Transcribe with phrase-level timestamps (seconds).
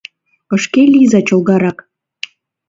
[0.55, 1.77] Ышке лийза чолгарак!